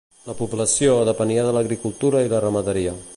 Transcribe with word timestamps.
La 0.29 0.35
població 0.37 0.95
depenia 1.09 1.45
de 1.49 1.53
l'agricultura 1.57 2.25
i 2.29 2.33
la 2.35 2.41
ramaderia. 2.49 2.97